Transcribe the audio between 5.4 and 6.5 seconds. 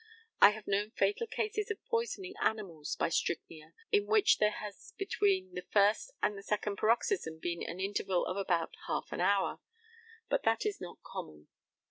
the first and the